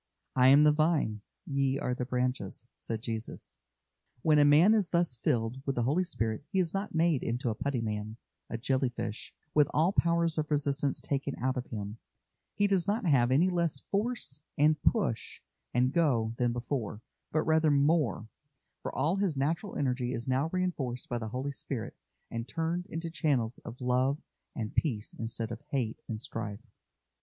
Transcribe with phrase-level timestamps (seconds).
[0.35, 3.55] "I am the Vine, ye are the branches," said Jesus.
[4.23, 7.51] When a man is thus filled with the Holy Spirit he is not made into
[7.51, 8.17] a putty man,
[8.49, 11.99] a jelly fish, with all powers of resistance taken out of him;
[12.55, 15.39] he does not have any less force and "push"
[15.71, 18.27] and "go" than before, but rather more,
[18.81, 21.95] for all his natural energy is now reinforced by the Holy Spirit,
[22.31, 24.17] and turned into channels of love
[24.55, 26.65] and peace instead of hate and strife.